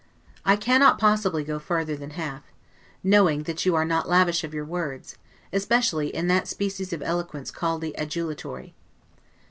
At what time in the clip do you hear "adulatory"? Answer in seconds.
7.99-8.73